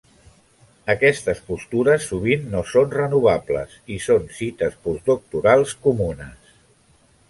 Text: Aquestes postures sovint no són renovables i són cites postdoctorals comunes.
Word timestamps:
Aquestes 0.93 1.41
postures 1.49 2.07
sovint 2.13 2.49
no 2.55 2.65
són 2.71 2.91
renovables 2.97 3.79
i 3.99 4.01
són 4.09 4.27
cites 4.41 4.83
postdoctorals 4.89 5.81
comunes. 5.89 6.57